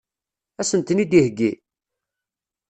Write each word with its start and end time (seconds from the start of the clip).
Ad 0.59 0.65
sen-ten-id-iheggi? 0.69 1.51